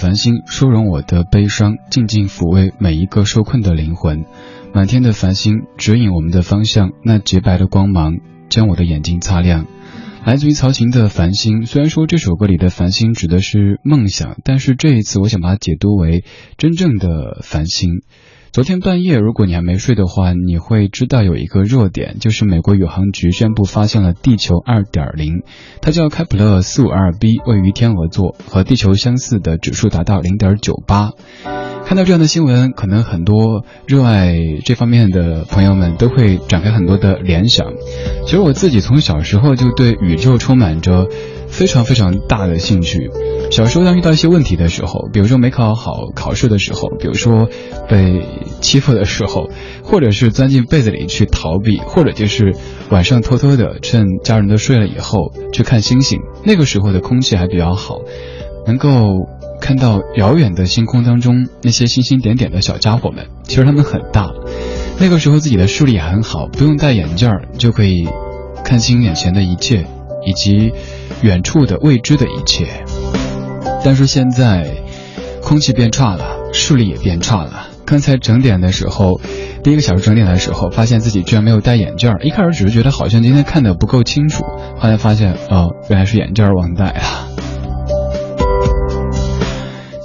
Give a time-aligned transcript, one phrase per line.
[0.00, 4.24] 繁星收容我的悲伤，静静抚慰每一个受困的灵魂。
[4.72, 8.16] 满天的繁星指引我们的方向，那洁白的光芒
[8.48, 9.66] 将我的眼睛擦亮。
[10.24, 16.24] 来自于曹琴的《繁星》，虽然说这首歌里的繁星指的是梦想，但是这一次我想把它解读为
[16.56, 18.00] 真正的繁星。
[18.52, 25.44] 昨天半夜，如果你还没睡的话，你会知道有一个热点，就是美国宇航局宣布发现了地球二点零，
[25.80, 31.12] 它叫开普勒四五二 b，位于天鹅座，和地球相似的指数达到零点九八。
[31.84, 37.72] 看到这样的新闻，可能很多热爱这方面的朋友们都会展开很多的联想。
[38.24, 41.06] 其实我自己从小时候就对宇宙充满着
[41.60, 43.10] 非常非常大的兴趣。
[43.50, 47.50] 小时候当遇到一些问题的时候，比如说没考好考试的时候，比如说
[47.86, 48.22] 被
[48.62, 49.50] 欺负的时候，
[49.84, 52.56] 或者是钻进被子里去逃避，或者就是
[52.88, 56.20] 晚上偷偷的趁家人都睡了以后去看星星。
[56.46, 57.98] 那个时候的空气还比较好，
[58.66, 58.88] 能够。
[59.60, 64.30] 看到遥远的星空当中那些星星点点的小家伙们，其实他们很大。
[64.98, 68.08] 那个时候自己的视力也很好，不用戴眼镜就可以
[68.64, 69.84] 看清眼前的一切，
[70.26, 70.72] 以及
[71.22, 72.84] 远处的未知的一切。
[73.84, 74.70] 但是现在，
[75.42, 77.68] 空气变差了，视力也变差了。
[77.84, 79.20] 刚才整点的时候，
[79.64, 84.44] 第一个小时整点的时候，发现自己居然没有戴眼镜一开始只是觉得好像今天看的不够清楚，
[84.78, 87.49] 后来发现哦，原来是眼镜忘戴了。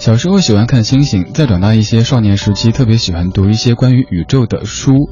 [0.05, 5.09] 小时候喜欢看星星，再长大一些，少年时期特别喜欢读一些关于宇宙的书，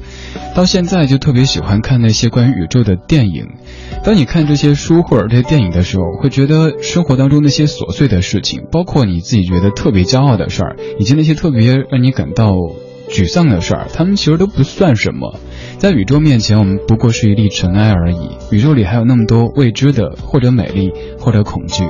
[0.54, 3.54] 到现在就特别喜欢看那些关于宇宙的电影。
[4.04, 12.52] 当你看这些书或者这些电影的时候，会觉得生活当中那些琐碎的事情，包括你自己觉得特别骄傲的事儿，以及那些特别让你感到
[13.10, 15.40] 沮丧的事儿，他们其实都不算什么。
[15.78, 18.28] 在宇宙面前，我们不过是一粒尘埃而已。
[18.52, 21.82] 宇宙里还有那么多未知的，或者美丽，或者恐惧。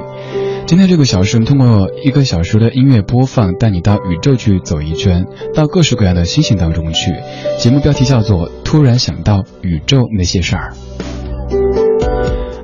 [0.66, 7.12] 今天这个小时，通过一个小时的音乐播放，带你到宇宙去走一圈，到各式各样的星星当中去。
[7.58, 10.72] 节目标题叫做《突然想到宇宙那些事儿》。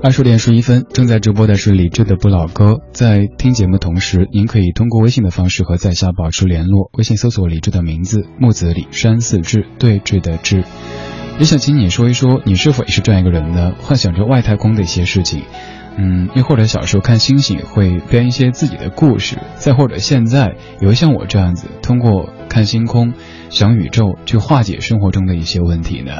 [0.03, 2.79] 二十点十一分，正在直播的是李志的不老歌。
[2.91, 6.91] 在听节目同时，您可以通过微信的方式和在下保持联络。
[6.97, 10.65] 微信搜索李志的名字：木子李山寺志，对峙的志。
[11.39, 13.73] 也想请你说一说，你是否也是这样一个人呢？
[13.79, 15.43] 幻想着外太空的一些事情。
[16.03, 23.13] 嗯，又或者小时候看星星会编一些自己的故事，再或者现在有像我这样子，通过看星空、
[23.51, 26.13] 想宇宙去化解生活中的一些问题呢？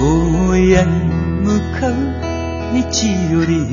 [0.00, 1.08] 野に
[1.42, 1.92] 向かう
[2.72, 2.80] 道
[3.32, 3.66] より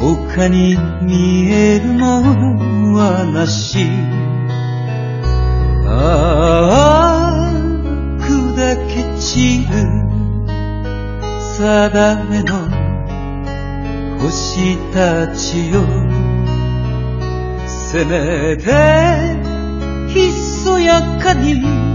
[0.00, 3.78] 他に見えるものはなし。
[5.86, 7.60] ああ
[8.20, 8.56] 砕
[8.88, 10.12] け散る。
[11.62, 12.68] 定めの
[14.18, 15.82] 星たちよ
[17.66, 19.36] せめて
[20.08, 21.91] ひそやかに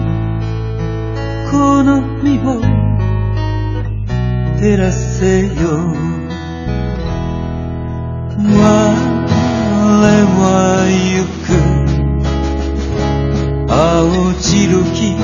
[1.52, 2.62] この身を
[4.60, 5.52] 照らせよ。
[8.38, 8.64] 我
[10.40, 10.44] は
[10.88, 11.48] 行く。
[13.70, 15.16] 青白き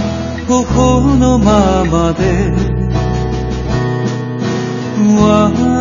[0.47, 2.23] 頬のままで。
[5.19, 5.73] 我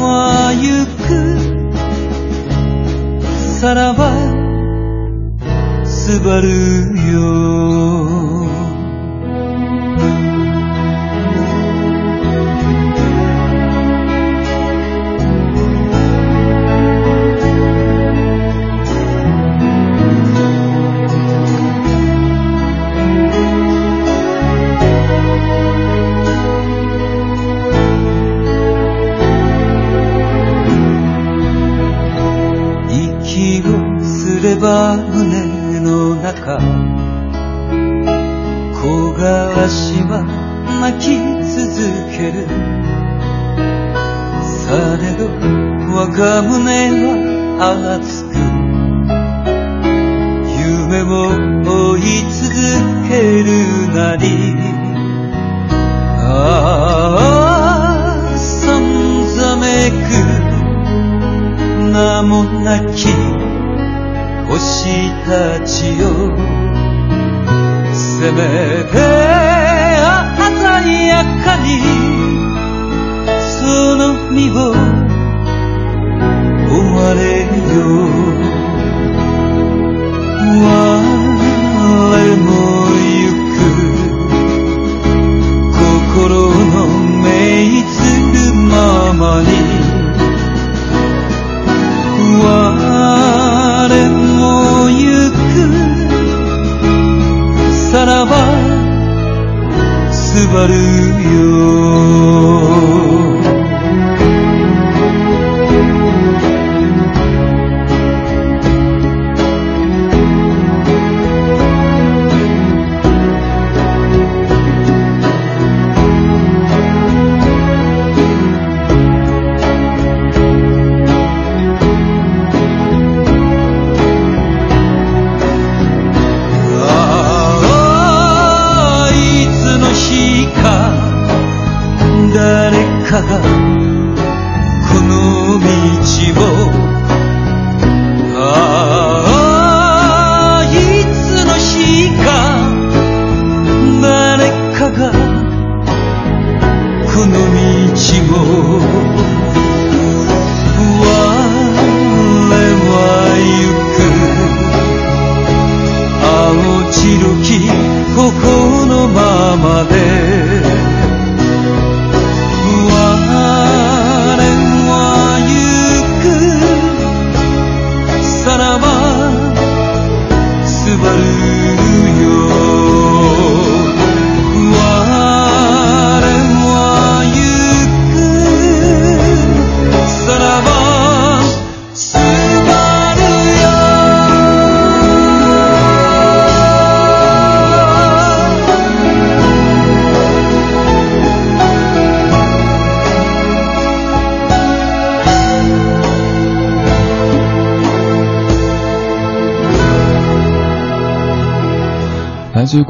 [0.00, 1.08] は行く。
[3.60, 4.10] さらば
[5.84, 6.48] すばる
[7.12, 8.19] よ。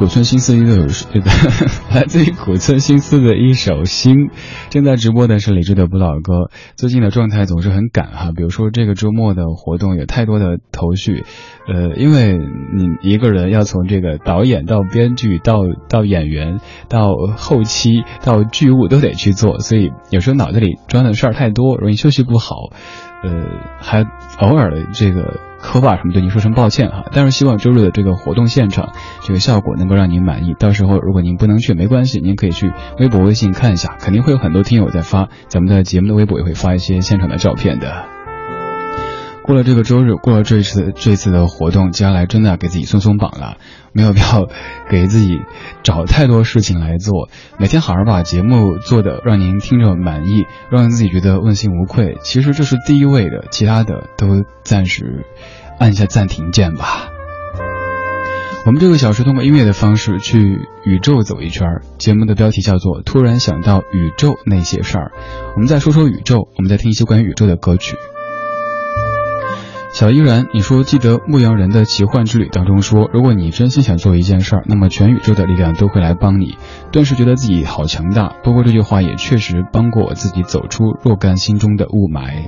[0.01, 0.77] 古村新司一个
[1.93, 4.15] 来自于古村新司的一首《心》，
[4.71, 6.49] 正在直播的是李志的不老歌。
[6.75, 11.23] 最近的状态总是很赶哈，比如说这个周末的活动有太多的头绪，
[11.67, 22.55] 呃，因为你一个人要从这个导演到编剧到到演员到后期到剧务都得去做，所以有时候脑子里装的事儿太多，容易休息不好。
[23.23, 23.45] 呃，
[23.79, 24.01] 还
[24.39, 28.89] 偶尔的这个磕巴什么对您说声抱歉哈，但是希望周日的这个活动现场
[29.23, 30.53] 这个效果能够让您满意。
[30.57, 38.20] 到时候如果您不能去没关系，您可以去微博、微信看一下，肯定会有很多听友在发，咱们的节目的微博也会发一些现场的照片的。
[39.51, 43.57] 过了这个周日，过了这一次这次的活动，接下来真的要给自己松松绑了，
[43.91, 44.47] 没有必要
[44.89, 45.41] 给自己
[45.83, 47.27] 找太多事情来做，
[47.59, 52.17] 每天好好把节目做的让您听着满意，让自己觉得问心无愧。
[52.23, 55.25] 其实这是第一位的，其他的都暂时
[55.77, 57.09] 按下暂停键吧。
[58.65, 65.11] 我们这个小时通过音乐的方式去宇宙走一圈儿，节目的标题叫做《突然想到宇宙那些事儿》，
[65.55, 67.97] 我们再说说宇宙，我们再听一些关于宇宙的歌曲。
[69.93, 76.57] 小依然，你说记得《牧羊人的奇幻之旅》当中说，如果你真心想做一件事儿，那么全宇宙的力量都会来帮你。
[76.93, 78.33] 顿时觉得自己好强大。
[78.41, 82.47] 不过这句话也确实帮过我自己走出若干心中的雾霾。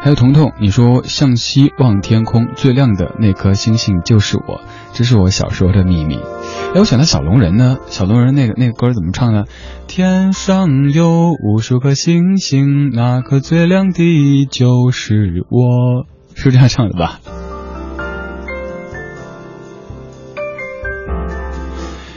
[0.00, 4.60] 还有彤彤，你说向西望天空，最亮的那颗星星就是我，
[4.92, 6.16] 这是我小时候的秘密。
[6.74, 9.44] 哎，我想到小龙人呢，小龙人那个那个歌怎么唱呢？
[9.94, 17.20] 天上有无数颗星星，那颗最亮的就是我，是这样唱的吧？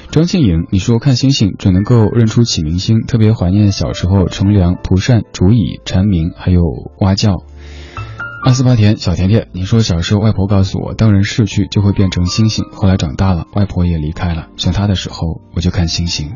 [0.10, 6.62] 张庆颖，你说看星星只能够认出启明星，特别怀念小时候乘凉、蒲扇、竹椅、蝉鸣，还有
[7.02, 7.44] 蛙叫。
[8.46, 12.64] 阿斯巴甜，小甜甜，你说小时候外婆告诉我，当人逝去就会变成星星。
[12.72, 16.36] 后来长大了，外婆也离开了，想她的时候我就看星星。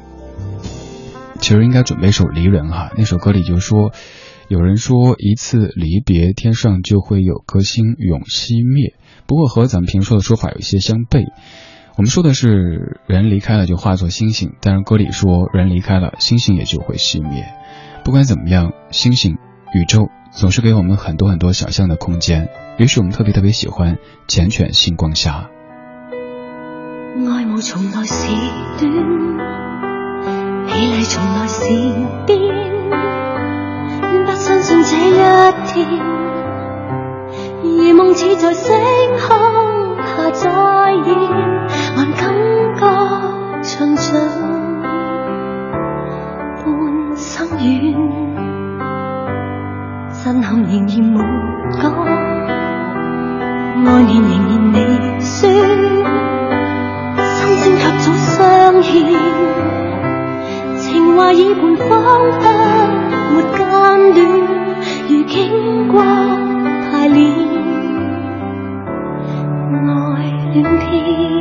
[1.40, 3.92] 其实应该准备一首《离人》哈，那首歌里就说，
[4.48, 8.94] 有人说一次离别，天上就会有颗星永熄灭。
[9.26, 11.26] 不过和咱们平时说的说法有一些相悖。
[11.96, 17.46] 我们说的是人离开了就化作星星，但是歌里说人离开了，星星也就会熄灭。
[18.06, 19.38] 不管怎么样，星星、
[19.74, 22.48] 宇宙总是给我们很多很多想象的空间。
[22.78, 23.96] 于是我们特别特别喜欢
[24.28, 25.50] 《缱绻星光下》。
[27.30, 28.34] 爱慕从来是
[28.80, 29.89] 短，
[30.70, 31.68] 美丽从来善
[32.26, 32.40] 变，
[34.26, 35.18] 不相信这一
[35.66, 35.76] 天，
[37.64, 38.76] 而梦似在星
[39.18, 39.28] 空
[39.98, 40.52] 下再
[41.04, 41.08] 现，
[41.96, 42.22] 还感
[42.78, 42.82] 觉
[43.64, 44.14] 像尽
[46.64, 46.66] 半
[47.18, 47.28] 生
[47.60, 47.66] 缘，
[50.24, 51.18] 震撼仍然没
[51.82, 51.84] 讲。
[53.86, 54.78] 爱念仍然未
[55.20, 55.50] 说，
[57.18, 58.88] 心声却早相欠。
[60.90, 61.88] 情话已半仿
[62.42, 62.44] 佛
[63.36, 63.60] 没间
[64.16, 64.18] 断，
[65.08, 66.02] 如经过
[66.92, 67.20] 排练，
[69.72, 71.39] 爱恋天。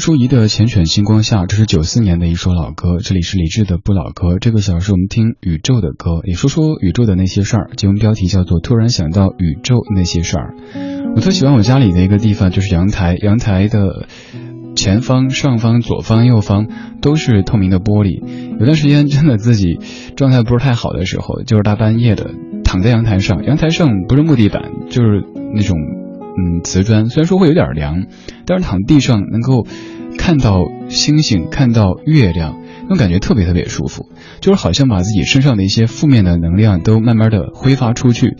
[0.00, 3.00] 舒怡的《缱绻星光下》，这是九四年的一首老歌。
[3.04, 4.38] 这里是李志的不老歌。
[4.40, 7.70] 这个小时我们听宇宙的歌，也说说宇宙的那些事儿。
[7.76, 10.54] 节目标题叫做《突然想到宇宙那些事儿》。
[11.14, 13.16] 我特喜欢我家里的一个地方，就是阳台。
[13.20, 14.06] 阳台的
[14.74, 16.66] 前方、上方、左方、右方
[17.02, 18.22] 都是透明的玻璃。
[18.58, 19.78] 有段时间真的自己
[20.16, 22.30] 状态不是太好的时候，就是大半夜的
[22.64, 23.44] 躺在阳台上。
[23.44, 25.76] 阳台上不是木地板，就是那种。
[26.32, 28.06] 嗯，瓷砖虽然说会有点凉，
[28.46, 29.66] 但是躺地上能够
[30.16, 34.06] 看到星星，看到月亮，那种感觉特别特别舒服，
[34.40, 38.36] 就是好像把自己身上的一些负面的能量都慢慢的挥发出去，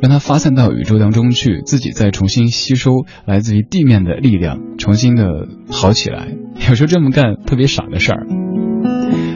[0.00, 6.28] 让它发散到宇宙当中去，自己再重新吸收来自于地面的力量，重新的好起来。
[6.68, 8.26] 有时候这么干特别傻的事儿。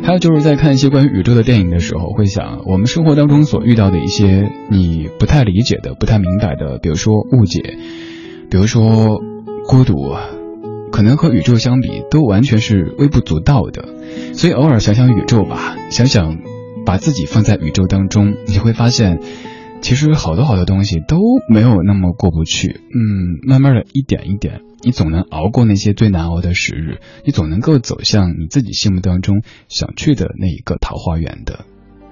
[0.05, 7.61] 还有就是在看一些关于宇宙的电影的时候，会想我们生活当中所遇到的一些你不太理解的、不太明白的，比如说误解，
[8.51, 9.20] 比如说
[9.64, 9.94] 孤独，
[10.90, 13.85] 可能和宇宙相比都完全是微不足道的。
[14.35, 16.38] 所以偶尔想想宇宙吧，想想
[16.85, 19.20] 把自己放在宇宙当中，你会发现，
[19.83, 21.18] 其实好多好多东西都
[21.49, 22.81] 没有那么过不去。
[22.95, 24.62] 嗯，慢慢的一点一点。
[24.85, 31.64] 你总能熬过那些最难熬的时日，你总能够走向你自己心目当中想去的那一个桃花源的。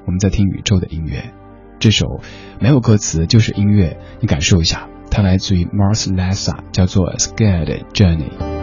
[0.04, 1.32] 我们在听宇宙的音乐，
[1.78, 2.20] 这首
[2.60, 8.59] 没有歌词就是音乐，你感受一下，它来自于 Mars Lessa，叫做 Scared Journey。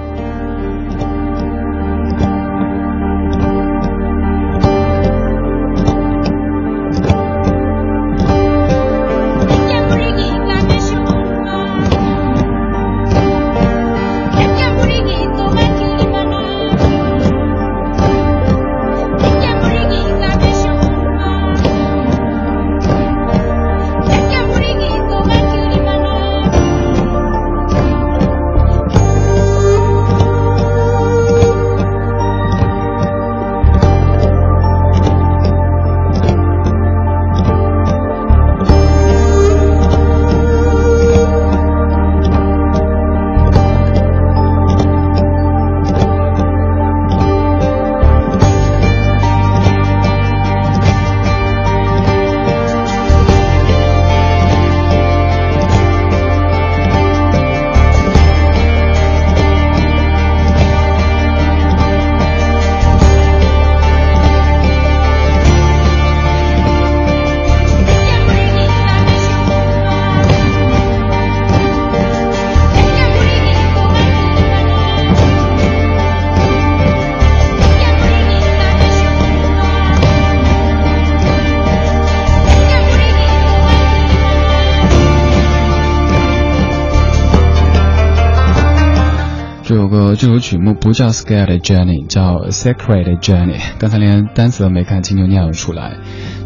[90.18, 93.60] 这首曲目不叫 Scared Journey，叫 Sacred Journey。
[93.78, 95.96] 刚才连单词都没看清就念了出来。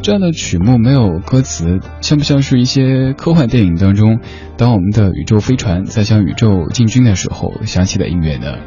[0.02, 4.20] 这样的曲目没有歌词，像不像是一些科幻电影当中，
[4.58, 8.58] 当我们的宇宙飞船在向宇宙进军的时候响起的音乐呢？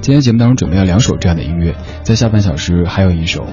[0.00, 3.46] 今天节目当中准备了两首这样的音乐，在下半小时还有一首，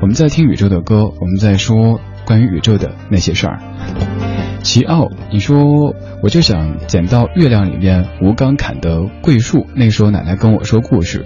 [0.00, 4.35] 我们在听宇宙的歌，我们在说关于宇宙的那些事儿。
[4.66, 9.64] 奇奥，你说我就想捡到月亮里面吴刚砍的桂树。
[9.76, 11.24] 那时候奶奶跟我说故事，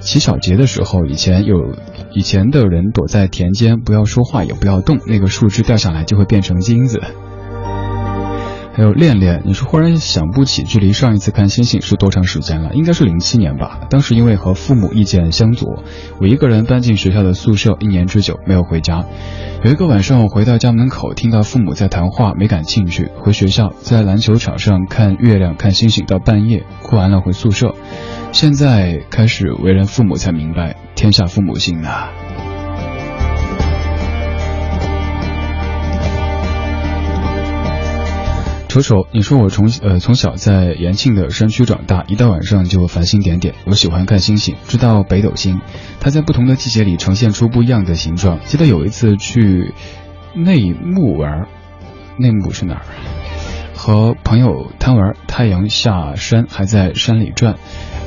[0.00, 1.56] 乞巧节的时候，以前有
[2.12, 7.00] 以前的人躲在田间，不要说话也不要动，那个树枝掉下来就会变成金子。
[8.74, 12.72] 还有恋恋，你说忽然想不起距离上一次看星星是多长时间了？
[12.72, 13.80] 应该是零七年吧。
[13.90, 15.82] 当时因为和父母意见相左，
[16.20, 19.04] 我一个人搬进学校的宿舍，一年之久没有回家。
[19.62, 23.10] 有一个晚上，我回到家门口，听到父母在谈话，没敢进去。
[23.20, 27.74] 回学校，在篮球场上看月亮、看星星到半夜，哭完了回宿舍。
[28.32, 32.10] 现在开始为人父母，才明白天下父母心啊。
[38.72, 43.54] 丑丑，你说我从呃从小在延庆的山区长大，一到晚上就繁星点点。
[43.66, 45.60] 我喜欢看星星，知道北斗星，
[46.00, 48.40] 它在不同的季节里呈现出不一样的形状。
[48.46, 49.74] 记得有一次去
[50.34, 51.48] 内木玩，
[52.18, 52.82] 内木是哪儿？
[53.74, 57.56] 和朋友贪玩，太阳下山还在山里转，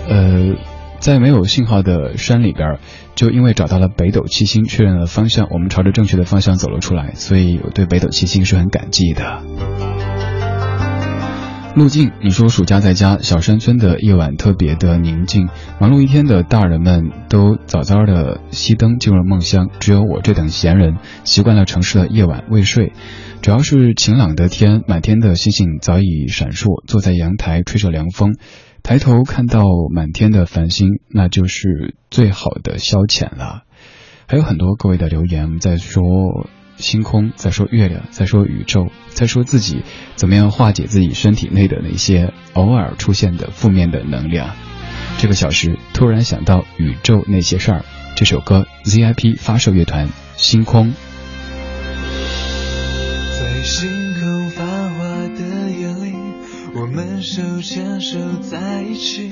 [0.10, 0.56] 呃，
[0.97, 2.80] 在没有信号的山里边，
[3.13, 9.43] 就因为找到了北斗七星，确认了方向，我们朝着正确的方向走了出来，所以我对北斗七星是很感激的。
[11.75, 22.93] 路径，你说暑假在家，小山村的夜晚特别的宁静，忙碌一天的大人们都早早的熄灯进入梦乡，只有我这等闲人习惯了城市的夜晚未睡。
[23.41, 28.38] 主要是晴朗的天，满天的星星早已闪烁，坐在阳台吹着凉风，
[28.81, 33.63] 抬头看到满天的繁星，那就是最好的消遣了。
[34.27, 36.01] 还有很多各位的留言在说。
[36.77, 39.83] 星空在说月亮，在说宇宙，在说自己
[40.15, 44.55] 怎么样化解自己身体内的那些偶尔出现的负面的能量。
[45.17, 47.85] 这个小时突然想到宇宙那些事儿，
[48.15, 50.93] 这首歌 ZIP 发射乐团星空。
[53.39, 55.03] 在星空繁华
[55.35, 56.13] 的夜里，
[56.75, 59.31] 我们手牵手在一起，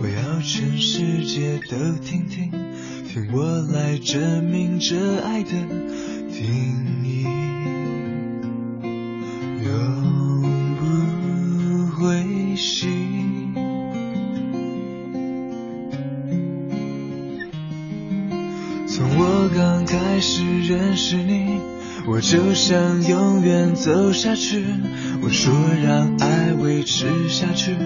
[0.00, 2.50] 我要全世界都听听，
[3.08, 5.50] 听我来证明这爱的。
[6.32, 6.40] 定
[7.04, 7.24] 义
[9.62, 9.70] 永
[10.78, 10.82] 不
[11.94, 12.06] 会
[12.56, 12.86] 熄。
[18.88, 21.60] 从我刚开始认识你，
[22.06, 24.64] 我就想永远走下去。
[25.22, 25.52] 我说
[25.84, 27.76] 让爱维持下去，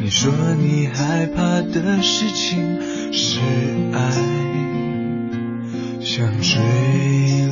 [0.00, 2.58] 你说你害怕的事情
[3.12, 3.38] 是
[3.92, 4.63] 爱。
[6.04, 6.60] 像坠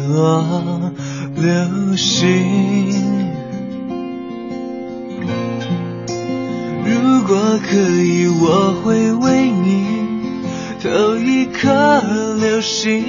[0.08, 0.92] 落
[1.36, 2.92] 流星。
[6.84, 9.86] 如果可以，我会为你
[10.82, 12.02] 投一颗
[12.38, 13.02] 流星，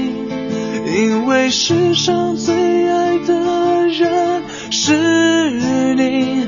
[0.88, 6.48] 因为世上最爱的人是你。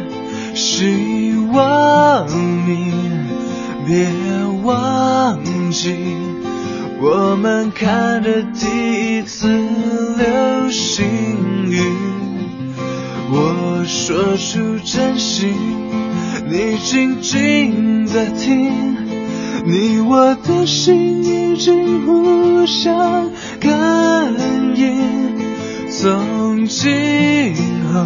[0.53, 2.25] 希望
[2.65, 2.93] 你
[3.85, 4.07] 别
[4.63, 5.37] 忘
[5.69, 6.24] 记。
[6.97, 11.05] 我们看着第一次流星
[11.69, 11.79] 雨，
[13.29, 15.53] 我说出真心，
[16.49, 18.95] 你静静的听，
[19.65, 23.29] 你我的心已经互相
[23.59, 24.33] 感
[24.75, 25.37] 应，
[25.89, 27.55] 从今
[27.93, 28.05] 后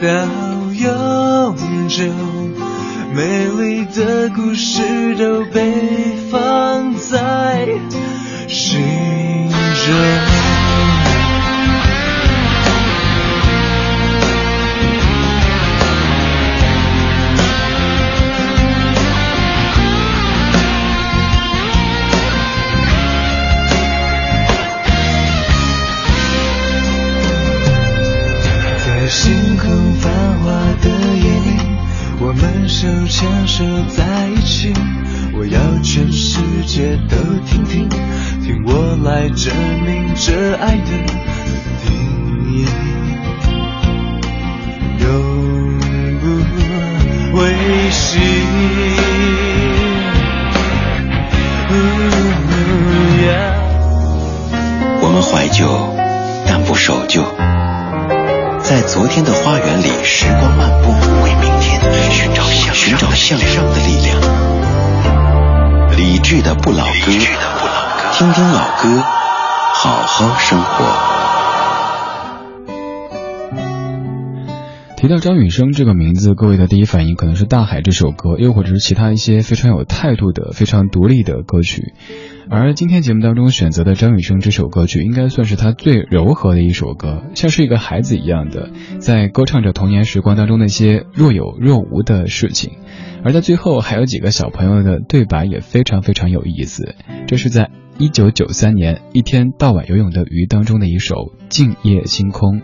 [0.00, 0.08] 到
[0.72, 1.56] 永
[1.88, 2.41] 久。
[3.14, 7.68] 美丽的故事都被放在
[8.48, 8.80] 心
[9.50, 10.52] 中。
[28.84, 29.94] 在星空
[32.82, 34.74] 手牵手在一起，
[35.32, 37.16] 我要全世界都
[37.46, 39.54] 听听，听我来证
[39.86, 40.90] 明这爱的
[41.84, 41.94] 定
[42.50, 42.66] 义，
[44.98, 45.06] 永
[46.18, 46.26] 不。
[55.04, 55.66] 我们怀旧，
[56.48, 57.22] 但不守旧，
[58.60, 60.90] 在昨天的花园里，时光漫步，
[61.22, 61.51] 为明
[62.10, 62.42] 寻找。
[62.74, 64.18] 寻找向上的力量。
[65.96, 67.12] 理智的不老歌，
[68.12, 69.02] 听听老歌，
[69.74, 70.84] 好好生活。
[74.96, 81.92] 提到张雨生这个名字，各位的第一反应可能是《大海》这首歌，又或者是其他一些非常有态度的、非常独立的歌曲。
[82.50, 92.74] 而今天节目当中选择的张雨生这首歌曲，应该算是他最柔和的一首歌，像是一个孩子一样的，在歌唱着童年时光当中那些若有若无的事情。
[93.24, 96.94] 而在最后，还有几个小朋友的对白也非常非常有意思。
[97.26, 101.14] 这是在一九九三年《一天到晚游泳的鱼》当中的一首
[101.48, 102.58] 《静夜星空》。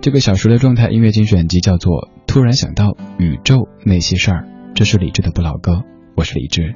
[0.00, 5.82] 这个小时的状态音乐精选集叫做《突然想到宇宙那些事儿》，这是李志的不老歌，
[6.14, 6.74] 我是李志。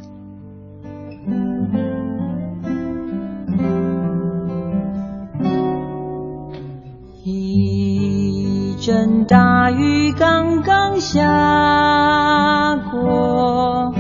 [8.80, 13.92] 阵大雨刚刚下过，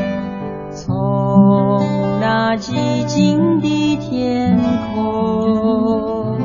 [0.72, 1.86] 从
[2.20, 4.58] 那寂静的天
[4.94, 6.38] 空，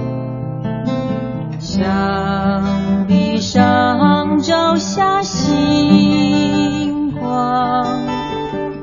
[1.60, 3.26] 墙壁。
[3.38, 7.86] 上照下星光，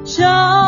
[0.04, 0.61] 照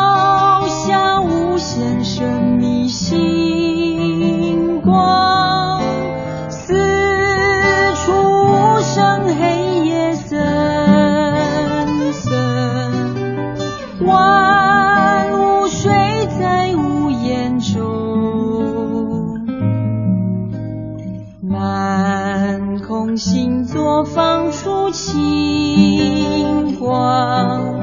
[23.17, 24.03] 星座。
[24.03, 27.79] 放出星光，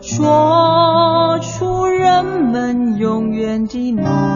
[0.00, 4.31] 说出人们永远的梦。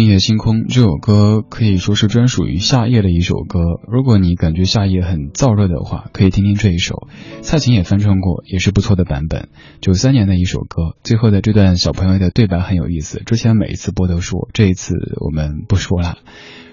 [0.00, 3.60] 今夜星空》这首歌可以说是专属于夏夜的一首歌。
[3.86, 7.06] 如果你感觉夏夜很燥热的话，可以听听这一首。
[7.42, 9.50] 蔡琴也翻唱过，也是不错的版本。
[9.82, 13.20] 九三年的一首歌，最后的这段小朋友的对白很有意思。
[13.26, 16.16] 之前每一次播都说，这一次我们不说了。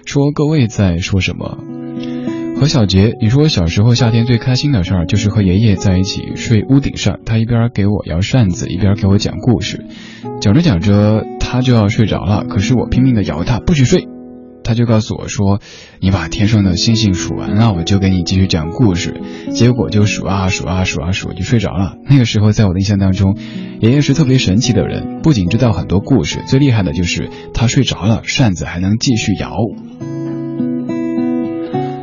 [0.06, 1.58] 说各位在说什么？
[2.58, 9.84] 何小杰，你说我小时候夏天最开心的事儿就是和爷爷在一起睡屋顶上，他一边给我摇扇子，一边给我讲故事，
[10.40, 14.06] 讲着讲着他就要睡着了，可是我拼命的摇他，不许睡。
[14.62, 15.60] 他就告诉我说
[15.98, 19.22] ：“你把天上的星星数完了，我就给你继续讲故事。”
[19.54, 21.94] 结果就数啊数啊数啊数，就睡着了。
[22.04, 23.34] 那个时候，在我的印象当中，
[23.80, 29.50] 爷爷是特别神奇的人，不仅知道很多故事，最厉害的就是他睡着了，扇子还能继续摇。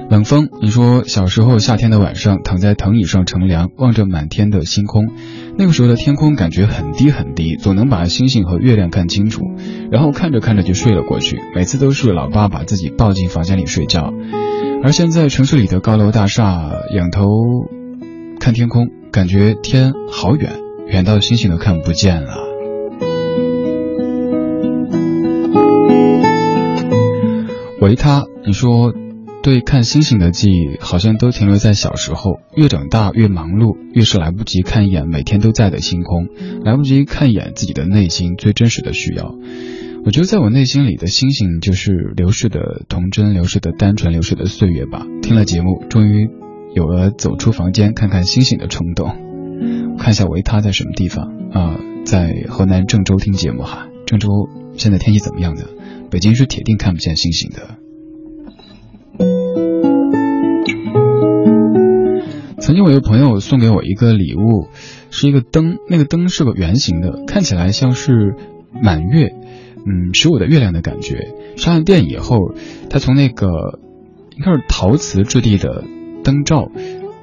[0.09, 5.09] 冷风，你说小时候夏天的晚上，躺在藤椅上乘凉，望着满天的星空，
[5.57, 9.41] 那个时候的天空感觉很低很低，总能把星星和月亮看清楚，
[9.89, 14.13] 然后看着看着就睡了过去，每次都是老爸把自己抱进房间里睡觉。
[14.83, 17.25] 而现在城市里的高楼大厦，仰头
[18.39, 20.51] 看天空，感觉天好远，
[20.87, 22.37] 远到星星都看不见了。
[27.79, 28.93] 维他，你说。
[29.45, 32.39] 对看星星的记忆，好像都停留在小时候。
[32.55, 36.29] 越长大越忙碌，越是来不及看一眼每天都在的星空，
[36.63, 39.35] 来不及看一眼自己的内心最真实的需要。
[40.03, 45.05] 我觉得在我内心里的星星，就是流逝的童真，流逝的单纯，流逝的岁月吧。
[45.21, 46.27] 听了节目，终于
[46.73, 49.95] 有了走出房间看看星星的冲动。
[49.99, 51.79] 看一下维他在什么地方啊？
[52.03, 53.85] 在河南郑州听节目哈。
[54.07, 54.27] 郑州
[54.75, 55.67] 现在天气怎么样的？
[56.09, 57.84] 北京是铁定看不见星星的。
[62.65, 64.69] 曾经我一个朋友送给我一个礼物，
[65.11, 68.35] 是一个灯，那个灯是个圆形的，看起来像是
[68.81, 69.35] 满月，
[69.85, 71.35] 嗯，十五的月亮的感觉。
[71.57, 72.55] 上了电以后，
[72.89, 73.79] 它从那个
[74.35, 75.83] 应该是陶瓷质地的
[76.23, 76.71] 灯罩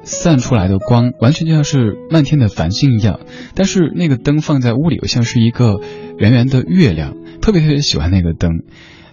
[0.05, 3.19] 散出来的光，完全就像是漫天的繁星一样。
[3.57, 5.81] 但是那个灯放在屋里，又像是一个
[6.19, 8.63] 圆圆的月亮，特别特别喜欢那个灯。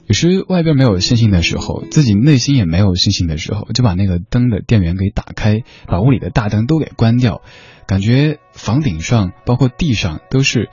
[0.10, 7.44] 有时外边没有星星的时候，自己内心也没有星星的时候，就把那个灯的电源给打开，把屋里的大灯都给关掉，
[7.86, 10.70] 感觉房顶上包括地上都是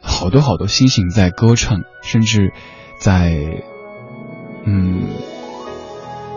[0.00, 2.52] 好多好多星星在歌唱，甚至
[3.00, 3.64] 在
[4.64, 5.08] 嗯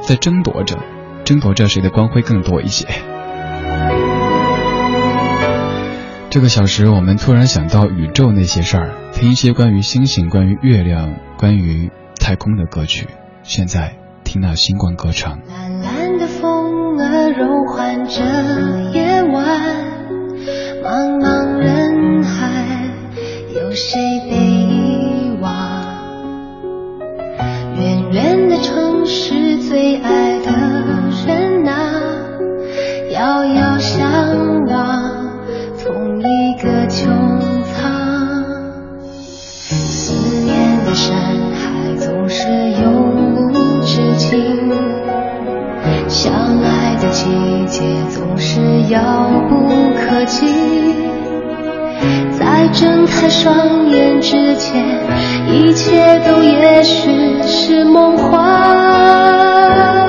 [0.02, 0.80] 在争夺着，
[1.26, 2.88] 争夺着谁的光辉更多一些。
[6.32, 11.92] 这个小时，我们突然想到宇宙那些事儿，听一些关于星星、关于月亮、关于。
[12.20, 13.08] 太空的歌曲，
[13.44, 15.40] 现在听那星光歌唱。
[15.48, 18.22] 蓝蓝的风儿柔缓着
[18.94, 19.46] 夜晚，
[20.84, 22.90] 茫茫人海，
[23.54, 24.00] 有谁
[47.16, 47.24] 季
[47.66, 49.00] 节总是遥
[49.48, 50.46] 不可及，
[52.38, 54.84] 在睁开双眼之前，
[55.50, 60.05] 一切都也许是梦幻。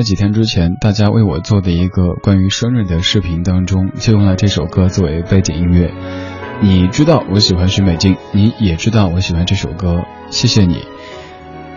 [0.00, 5.92] 在几天之前，大家为我做的一个关于生日的视频当中，就用了这首歌作为背景音乐。
[6.62, 10.86] 你知道我喜欢许美静，你也知道我喜欢这首歌，谢谢你。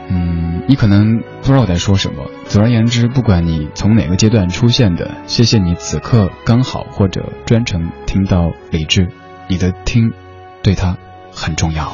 [0.07, 2.23] 嗯，你可能不知道我在说什么。
[2.45, 9.09] 总而言之，不管你从哪个阶段出现的，谢谢你此刻刚好或者专程听到理智，
[9.49, 10.13] 你的听，
[10.61, 10.95] 对他
[11.33, 11.93] 很重要。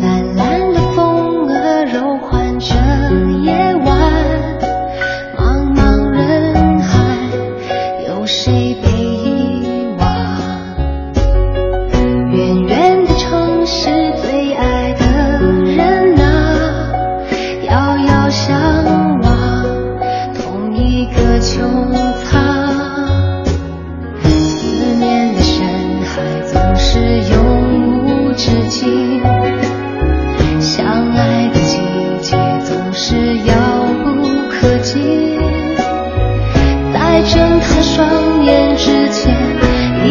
[0.00, 0.94] 蓝蓝的季
[1.48, 2.20] 节总
[3.20, 3.79] 是。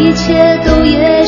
[0.10, 0.34] 一切
[0.66, 1.19] 都也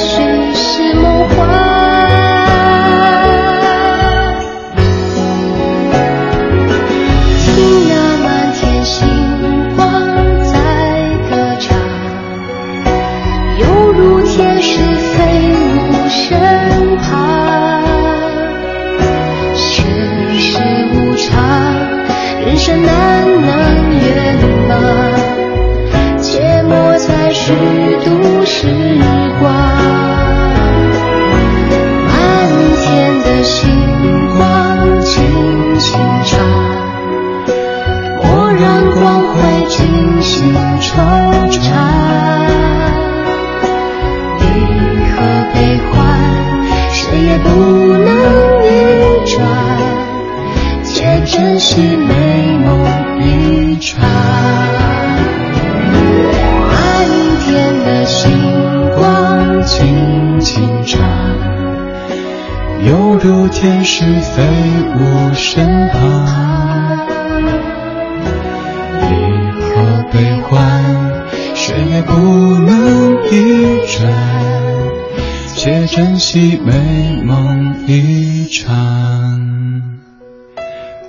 [76.40, 80.00] 美梦一场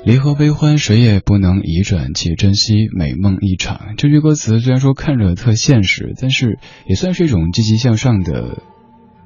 [0.04, 3.94] 离合悲欢，谁也不能移转，且珍惜美梦一场。
[3.96, 6.58] 这句歌词虽然说看着特现实，但是
[6.88, 8.62] 也算是一种积极向上的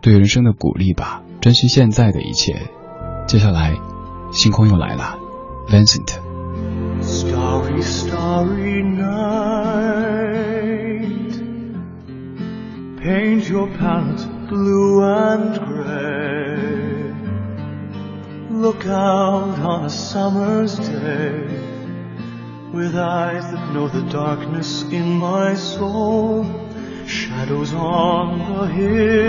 [0.02, 1.22] 对人生的鼓励吧。
[1.40, 2.60] 珍惜现在的一切。
[3.26, 3.74] 接下来，
[4.32, 5.16] 星空又来了
[5.70, 6.18] ，Vincent。
[7.00, 9.06] Starry, starry night,
[13.02, 17.12] paint your palette blue and gray.
[18.48, 21.48] Look out on a summer's day
[22.72, 26.44] with eyes that know the darkness in my soul,
[27.06, 29.26] shadows on the hills.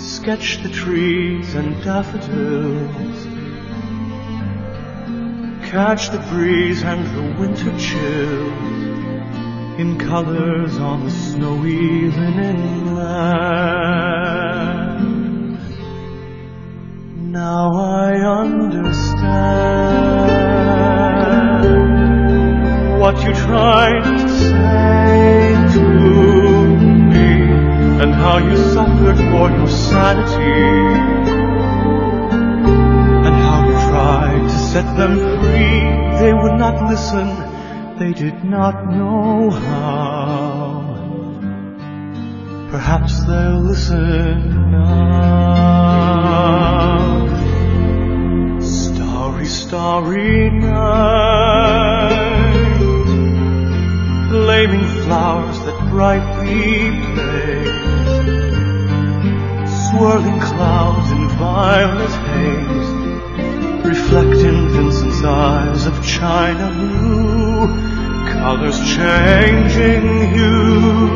[0.00, 3.26] Sketch the trees and daffodils.
[5.68, 8.83] Catch the breeze and the winter chill
[9.78, 14.04] in colors on the snowy linen land.
[17.32, 18.74] Now I understand
[23.00, 25.82] what you tried to say to
[27.12, 27.28] me
[28.02, 30.70] and how you suffered for your sanity
[33.26, 35.80] and how you tried to set them free.
[36.20, 37.26] They would not listen,
[37.98, 40.94] they did not know how.
[42.70, 45.94] Perhaps they'll listen now.
[48.60, 52.14] Starry starry night,
[54.28, 58.14] flaming flowers that brightly blaze,
[59.88, 62.90] swirling clouds in violet haze,
[63.86, 67.43] reflecting Vincent's eyes of china blue,
[68.32, 70.04] colors changing
[70.34, 71.08] hue,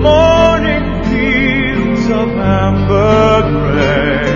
[0.00, 4.30] morning fields of amber gray.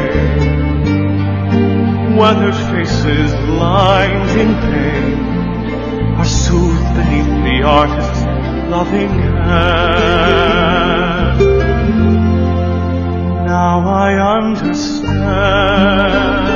[2.16, 3.30] Weathered faces
[3.64, 5.16] lined in pain.
[6.16, 8.22] Are soothed beneath the artist's
[8.70, 10.36] loving hand.
[13.46, 16.55] Now I understand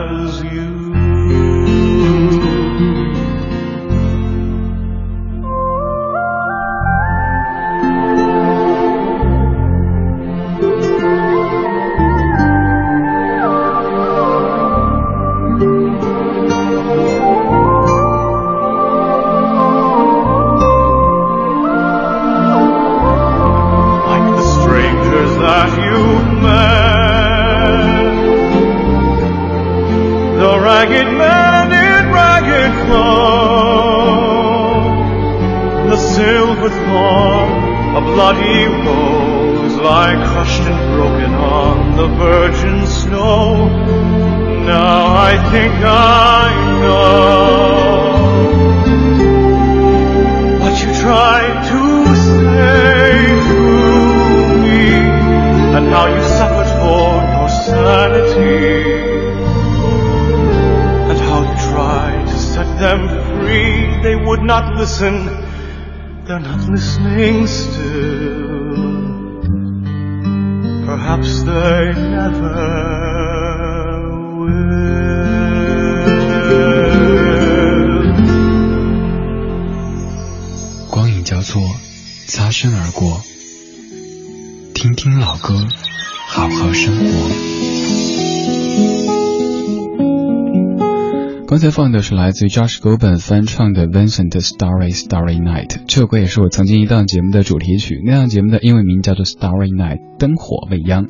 [91.71, 98.01] 放的是来自于 Josh g o b e n 翻唱的 Vincent Starry Starry Night，这首歌也是我曾经一档节目的主题曲。
[98.05, 101.07] 那档节目的英文名叫做 Starry Night，灯火未央。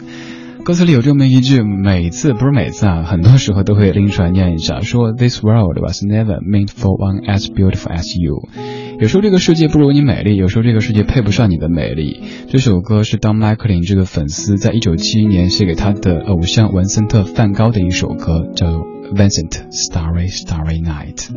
[0.64, 8.48] 歌词里有这么一句，每次不是每次啊，很多时候都会拎出来念一下，说 This world was never meant for one as beautiful as you。
[9.00, 12.22] 有时候这个世界不如你美丽，有时候这个世界配不上你的美丽。
[12.50, 21.30] 这首歌是当麦克林这个粉丝在一九七一年写给他的偶像文森特·梵高的一首歌，叫做 Vincent Starry Starry Night。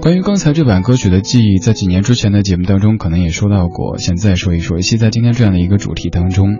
[0.00, 4.78] 关于刚才这版歌曲的记忆，在几年之前的节目当中可能也说到过，现在说一说。
[4.78, 6.58] 尤其在今天这样的一个主题当中，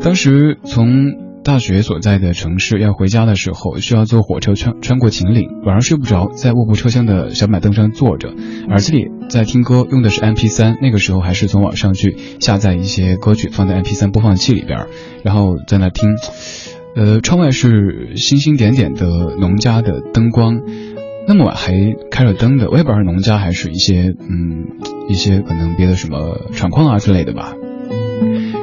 [0.00, 8.34] 当时从大学所在的城市要回家的时候，需要坐火车穿穿过秦岭，晚上睡不着，在卧铺车厢的小板凳上坐着，
[8.68, 14.86] 耳机里在听歌，用的是 MP 三，那个时候还是从网上去下载一些歌曲放在 MP 三播放器里边，
[15.22, 16.16] 然后在那听。
[16.94, 19.06] 呃，窗外是星星点点的
[19.38, 20.60] 农家的灯光，
[21.26, 21.72] 那么晚还
[22.10, 24.76] 开着灯的，我也不知道是农家还是一些嗯
[25.08, 27.54] 一些可能别的什么厂矿啊之类的吧。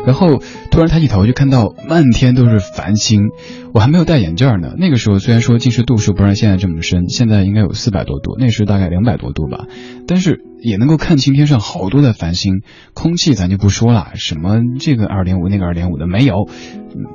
[0.09, 0.41] 然后
[0.71, 3.27] 突然抬起头就看到漫天都是繁星，
[3.75, 4.73] 我还没有戴眼镜呢。
[4.75, 9.67] 那个时候虽然说近视度数不像现在这么深，现在应该有四百多度，那时大概两百多度吧，
[10.07, 12.63] 但是也能够看清天上好多的繁星。
[12.95, 16.49] 空气咱就不说了，什么这个二点五那个二点五的没有，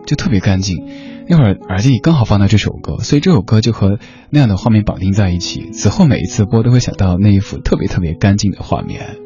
[0.06, 0.86] 就特别干净。
[1.28, 3.98] 那会儿耳机里刚好放到这首歌，所以这首歌就和
[4.30, 5.72] 那样的画面绑定在一起。
[5.72, 9.23] 此后每一次播都会想到那一幅特别特别干净的画面。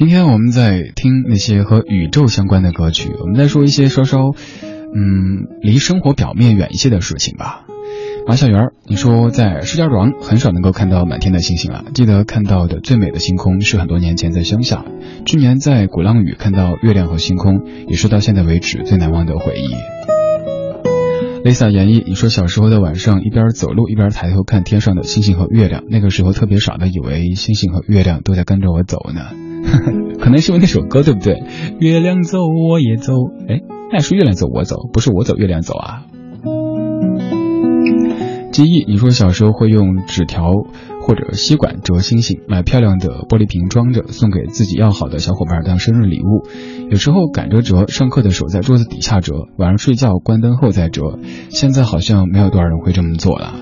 [0.00, 4.30] 今天我们在听那些和宇宙相关的歌曲，我们再说一些稍稍，
[4.94, 7.66] 嗯，离生活表面远一些的事情吧。
[8.26, 14.86] 马小圆，你说在石家庄很少能够看到满天的星星了，记得看到的最美的星空是很多年前在乡下，
[15.26, 19.68] 去年在鼓浪屿看到月亮和星空，也是到现在为止最难忘的回忆。
[21.46, 29.20] Lisa 演绎，你说小时候的晚上，一边走路一边抬头看天上的星星和月亮，那个时候特别傻的以为星星和月亮都在跟着我走呢。
[30.18, 31.42] 可能是因为那首歌对不对？
[31.78, 33.12] 月亮走我也走，
[33.48, 33.60] 哎，
[33.92, 36.06] 那是月亮走我走，不是我走月亮走啊。
[38.52, 40.50] 记忆，你说小时候会用纸条
[41.00, 46.46] 或者吸管折星星，买漂亮的玻璃瓶装着，送给自己要好的小伙伴当生日礼物。
[46.90, 51.18] 有时候赶着折，上课的时候在桌子底下折，晚上睡觉关灯后再折。
[51.48, 53.54] 现在好像没有多少人会这么做了。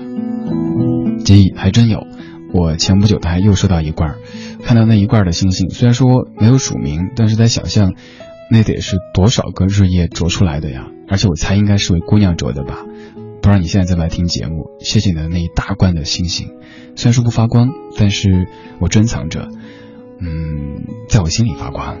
[1.23, 2.07] 记忆还真有，
[2.53, 4.15] 我前不久还又收到一罐，
[4.63, 7.93] 看到那一罐的星星，虽然说没有署名，但是在想象，
[8.51, 10.87] 那得是多少个日夜啄出来的呀？
[11.07, 12.85] 而且我猜应该是位姑娘啄的吧。
[13.41, 14.65] 不知道你现在在不在听节目？
[14.79, 16.49] 谢谢你的那一大罐的星星，
[16.95, 18.47] 虽然说不发光，但是
[18.79, 19.47] 我珍藏着，
[20.19, 21.97] 嗯，在我心里发光。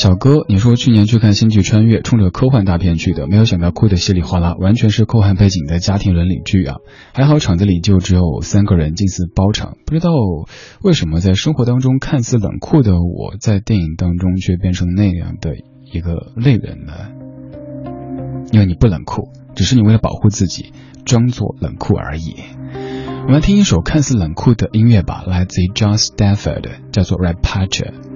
[0.00, 6.76] 小哥，你说去年去看《星际穿越》，冲着科幻大片去的，没有想到哭得稀里哗啦，完全是科幻背景的家庭伦理剧啊！
[7.12, 9.76] 还好场子里就只有三个人，近似包场。
[9.84, 10.10] 不知道
[10.80, 15.50] 为什么在生活当中看似冷酷的我，在电影当中却变成那样的
[15.92, 16.94] 一个泪人呢？
[18.52, 20.72] 因为你不冷酷，只是你为了保护自己，
[21.04, 22.36] 装作冷酷而已。
[22.72, 27.68] 我们来听一首看似冷酷的音乐吧，来自于 John Stafford，叫做《Repatriate》。
[27.92, 28.09] 收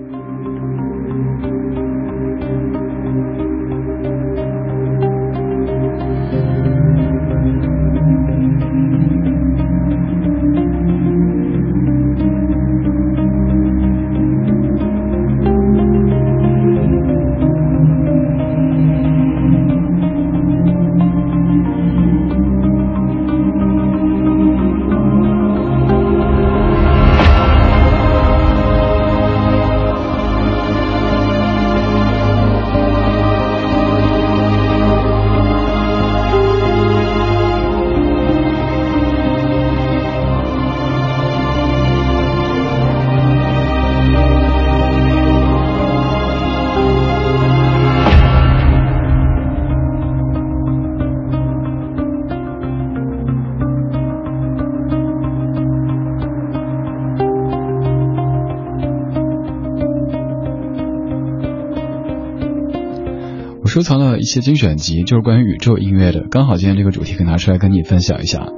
[64.35, 66.26] 些精选集，就是关于宇宙音乐的。
[66.28, 68.49] 刚好今天这个主题可以拿出来跟你分享一下。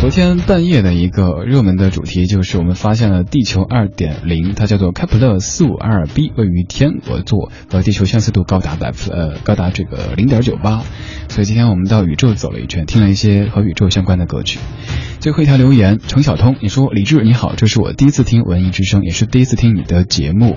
[0.00, 10.82] 昨天半夜的一个热门的主题就是我们发现了地球二点零，它叫做开普勒四五二 b，位于天鹅座，和地球相似度高达百分呃高达这个零点九八。
[11.28, 14.58] 所以今天我们到宇宙走了一圈，听了一些和宇宙相关的歌曲。
[15.20, 20.56] 最后一条留言，程晓通，你说李志你好，这是我第一次听文艺之声，也是第一次听你的节目。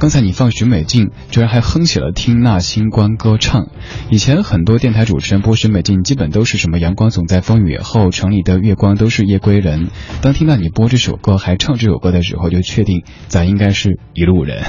[0.00, 3.62] 刚才你放许美静，居然还哼起了《听那星光歌唱》。
[4.10, 9.90] 以前很多电台主持人播许美静，基本都是什么“阳光总在风雨后”，城里的月光都是夜归人。
[10.22, 14.64] 当听到你播这首歌，还唱这首歌的时候，就确定咱应该是一路人。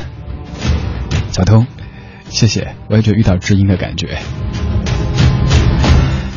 [1.32, 1.66] 小通，
[2.30, 4.20] 谢谢，我也就遇到知音的感觉。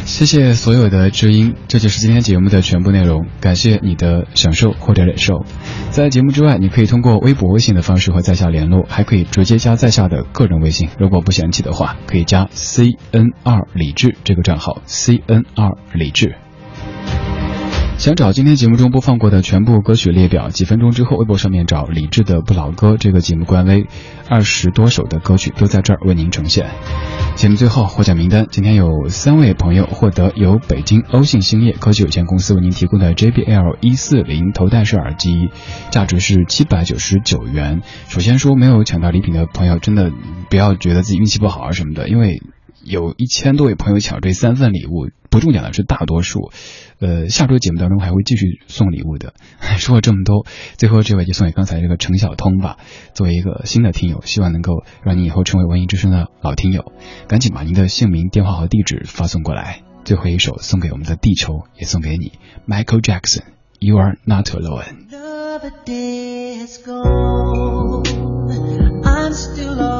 [0.04, 3.26] 谢谢所有的知音，这就是今天节目的全部内容。
[3.40, 5.44] 感谢你的享受或者忍受。
[5.90, 10.88] 在节目之外，你可以通过微博、微信的方式和在下联络，还可以直接加在下的个人微信。
[10.98, 16.36] 如果不嫌弃的话，可以加 C N 二李智这个账号，C N 二李智。
[17.96, 23.86] 想找今天节目中播放过的全部歌曲列表，几分钟之后微博上面找李志的不老歌这个节目官微，
[24.28, 26.68] 二十多首的歌曲都在这儿为您呈现。
[27.36, 35.48] 节目最后获奖名单，今天有三位朋友获得由北京欧信兴业科技有限公司为您提供的 JBL 一四零头戴式耳机，
[35.90, 37.80] 价值是七百九十九元。
[38.08, 40.12] 首先说没有抢到礼品的朋友，真的
[40.50, 42.42] 不要觉得自己运气不好啊什么的，因为。
[42.86, 46.52] 有一千多位朋友抢这三份礼物，不中奖的是大多数。
[47.04, 49.34] 呃下周节目当中还会继续送礼物的
[49.76, 50.46] 说了这么多
[50.78, 52.78] 最后这位就送给刚才这个程晓通吧
[53.12, 56.92] 作为一个新的听友希望能够让你以后成为文艺之声的老听友。
[57.28, 62.32] 赶紧把您的姓名电话和地址发送过来最后一首送给我们的地球也送给你。
[62.66, 65.08] Michael jacksonyou are not alone
[69.04, 69.93] i'm still